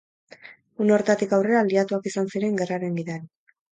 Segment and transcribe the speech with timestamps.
[0.85, 3.29] Une horretatik aurrera, aliatuak izan ziren gerraren gidari.